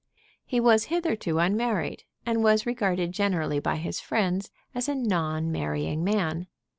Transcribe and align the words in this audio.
He 0.43 0.59
was 0.59 0.85
hitherto 0.85 1.37
unmarried, 1.37 2.05
and 2.25 2.41
was 2.43 2.65
regarded 2.65 3.11
generally 3.11 3.59
by 3.59 3.75
his 3.75 3.99
friends 3.99 4.49
as 4.73 4.89
a 4.89 4.95
non 4.95 5.51
marrying 5.51 6.03
man. 6.03 6.47